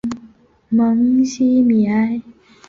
[0.69, 2.23] 蒙希于米埃。